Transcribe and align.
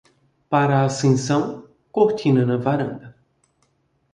Para 0.49 0.79
a 0.79 0.85
ascensão, 0.85 1.69
cortina 1.91 2.43
na 2.43 2.57
varanda. 2.57 3.13